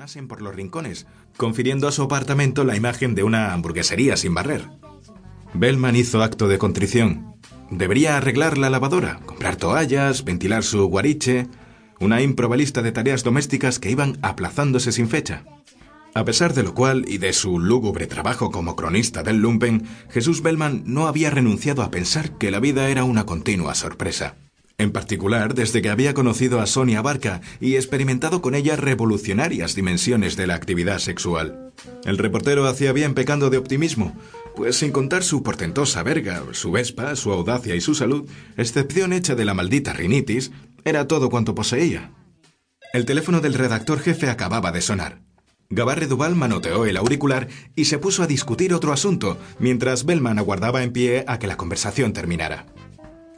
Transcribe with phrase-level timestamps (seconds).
[0.00, 1.06] abandonasen por los rincones,
[1.36, 4.66] confiriendo a su apartamento la imagen de una hamburguesería sin barrer.
[5.52, 7.34] Bellman hizo acto de contrición.
[7.70, 11.48] Debería arreglar la lavadora, comprar toallas, ventilar su guariche,
[12.00, 15.44] una improbalista de tareas domésticas que iban aplazándose sin fecha.
[16.14, 20.42] A pesar de lo cual y de su lúgubre trabajo como cronista del Lumpen, Jesús
[20.42, 24.36] Bellman no había renunciado a pensar que la vida era una continua sorpresa.
[24.80, 30.36] En particular, desde que había conocido a Sonia Barca y experimentado con ella revolucionarias dimensiones
[30.36, 31.74] de la actividad sexual.
[32.06, 34.16] El reportero hacía bien pecando de optimismo,
[34.56, 39.34] pues sin contar su portentosa verga, su vespa, su audacia y su salud, excepción hecha
[39.34, 40.50] de la maldita rinitis,
[40.82, 42.12] era todo cuanto poseía.
[42.94, 45.20] El teléfono del redactor jefe acababa de sonar.
[45.68, 50.82] Gabarre Duval manoteó el auricular y se puso a discutir otro asunto, mientras Bellman aguardaba
[50.82, 52.64] en pie a que la conversación terminara.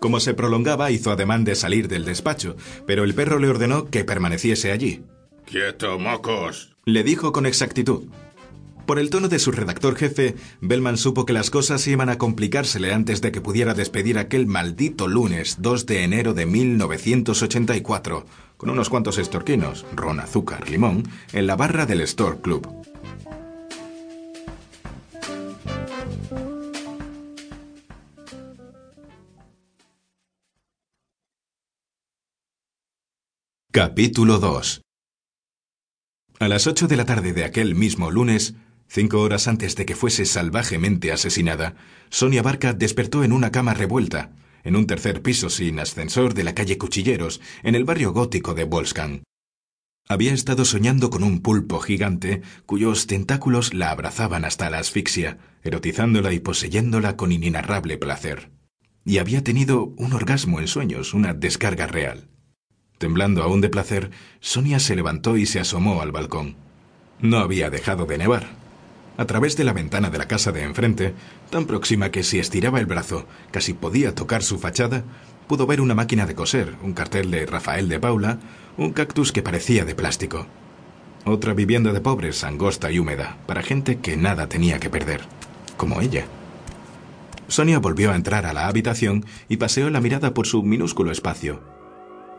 [0.02, 2.56] Como se prolongaba, hizo ademán de salir del despacho,
[2.88, 5.05] pero el perro le ordenó que permaneciese allí.
[5.47, 6.74] ¡Quieto, mocos!
[6.84, 8.09] Le dijo con exactitud.
[8.84, 12.93] Por el tono de su redactor jefe, Bellman supo que las cosas iban a complicársele
[12.93, 18.26] antes de que pudiera despedir aquel maldito lunes 2 de enero de 1984,
[18.57, 22.66] con unos cuantos estorquinos, ron, azúcar, limón, en la barra del Store Club.
[33.74, 34.82] Capítulo 2
[36.40, 38.54] A las ocho de la tarde de aquel mismo lunes,
[38.87, 41.74] cinco horas antes de que fuese salvajemente asesinada,
[42.10, 46.54] Sonia Barca despertó en una cama revuelta, en un tercer piso sin ascensor de la
[46.54, 49.23] calle Cuchilleros, en el barrio gótico de Volskan.
[50.07, 56.34] Había estado soñando con un pulpo gigante cuyos tentáculos la abrazaban hasta la asfixia, erotizándola
[56.34, 58.51] y poseyéndola con inenarrable placer.
[59.07, 62.29] Y había tenido un orgasmo en sueños, una descarga real.
[63.02, 66.54] Temblando aún de placer, Sonia se levantó y se asomó al balcón.
[67.20, 68.50] No había dejado de nevar.
[69.16, 71.12] A través de la ventana de la casa de enfrente,
[71.50, 75.02] tan próxima que si estiraba el brazo casi podía tocar su fachada,
[75.48, 78.38] pudo ver una máquina de coser, un cartel de Rafael de Paula,
[78.76, 80.46] un cactus que parecía de plástico.
[81.24, 85.22] Otra vivienda de pobres, angosta y húmeda, para gente que nada tenía que perder,
[85.76, 86.26] como ella.
[87.48, 91.72] Sonia volvió a entrar a la habitación y paseó la mirada por su minúsculo espacio.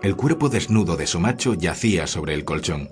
[0.04, 2.90] El cuerpo desnudo de su macho yacía sobre el colchón.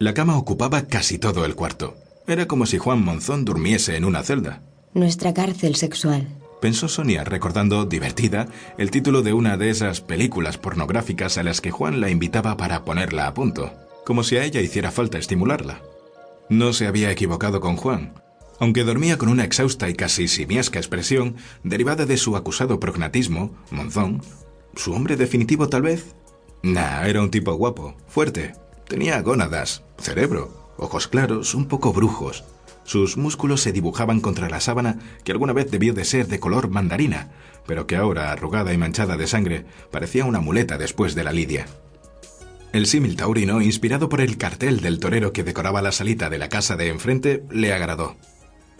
[0.00, 1.94] La cama ocupaba casi todo el cuarto.
[2.26, 4.62] Era como si Juan Monzón durmiese en una celda.
[4.94, 6.26] Nuestra cárcel sexual.
[6.62, 8.48] Pensó Sonia, recordando, divertida,
[8.78, 12.82] el título de una de esas películas pornográficas a las que Juan la invitaba para
[12.82, 13.70] ponerla a punto,
[14.06, 15.82] como si a ella hiciera falta estimularla.
[16.48, 18.14] No se había equivocado con Juan.
[18.58, 24.22] Aunque dormía con una exhausta y casi simiesca expresión, derivada de su acusado prognatismo, Monzón,
[24.74, 26.14] ¿su hombre definitivo tal vez?
[26.62, 28.54] Nah, era un tipo guapo, fuerte.
[28.88, 32.44] Tenía gónadas, cerebro, ojos claros, un poco brujos,
[32.88, 36.70] sus músculos se dibujaban contra la sábana que alguna vez debió de ser de color
[36.70, 37.28] mandarina,
[37.66, 41.66] pero que ahora, arrugada y manchada de sangre, parecía una muleta después de la lidia.
[42.72, 46.48] El símil taurino, inspirado por el cartel del torero que decoraba la salita de la
[46.48, 48.16] casa de enfrente, le agradó.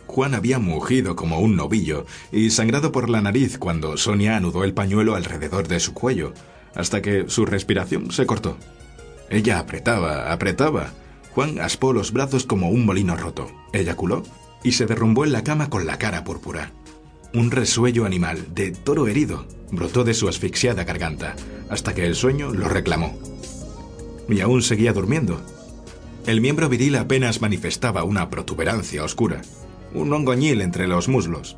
[0.06, 4.72] Juan había mugido como un novillo y sangrado por la nariz cuando Sonia anudó el
[4.72, 6.32] pañuelo alrededor de su cuello,
[6.78, 8.56] hasta que su respiración se cortó.
[9.28, 10.92] Ella apretaba, apretaba,
[11.34, 14.22] Juan aspó los brazos como un molino roto, eyaculó
[14.64, 16.72] y se derrumbó en la cama con la cara púrpura.
[17.34, 21.36] Un resuello animal de toro herido brotó de su asfixiada garganta
[21.68, 23.18] hasta que el sueño lo reclamó.
[24.28, 25.40] Y aún seguía durmiendo.
[26.26, 29.42] El miembro viril apenas manifestaba una protuberancia oscura,
[29.94, 31.56] un hongoñil entre los muslos.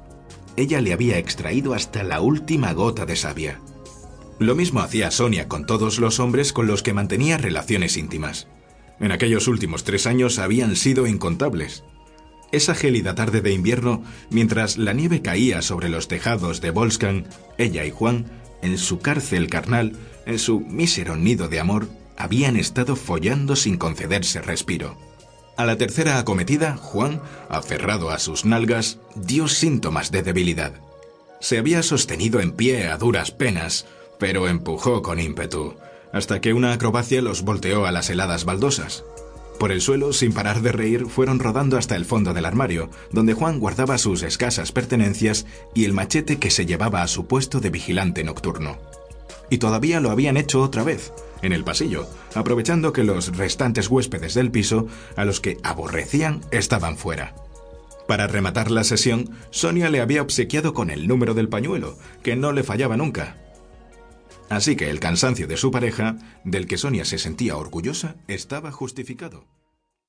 [0.56, 3.60] Ella le había extraído hasta la última gota de savia.
[4.40, 8.48] Lo mismo hacía Sonia con todos los hombres con los que mantenía relaciones íntimas.
[8.98, 11.84] En aquellos últimos tres años habían sido incontables.
[12.50, 17.26] Esa gélida tarde de invierno, mientras la nieve caía sobre los tejados de Volskan,
[17.58, 18.30] ella y Juan,
[18.62, 19.92] en su cárcel carnal,
[20.24, 24.96] en su mísero nido de amor, habían estado follando sin concederse respiro.
[25.58, 27.20] A la tercera acometida, Juan,
[27.50, 30.72] aferrado a sus nalgas, dio síntomas de debilidad.
[31.42, 33.86] Se había sostenido en pie a duras penas,
[34.20, 35.74] pero empujó con ímpetu
[36.12, 39.04] hasta que una acrobacia los volteó a las heladas baldosas.
[39.58, 43.34] Por el suelo, sin parar de reír, fueron rodando hasta el fondo del armario, donde
[43.34, 47.68] Juan guardaba sus escasas pertenencias y el machete que se llevaba a su puesto de
[47.68, 48.78] vigilante nocturno.
[49.50, 51.12] Y todavía lo habían hecho otra vez,
[51.42, 54.86] en el pasillo, aprovechando que los restantes huéspedes del piso,
[55.16, 57.34] a los que aborrecían, estaban fuera.
[58.08, 62.52] Para rematar la sesión, Sonia le había obsequiado con el número del pañuelo, que no
[62.52, 63.36] le fallaba nunca,
[64.50, 69.46] Así que el cansancio de su pareja, del que Sonia se sentía orgullosa, estaba justificado.